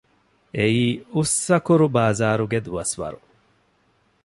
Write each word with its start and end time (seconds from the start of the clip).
އެއީ 0.55 0.85
އުއްސަކުރު 1.13 1.87
ބާޒާރުގެ 1.95 2.59
ދުވަސްވަރު 2.65 3.19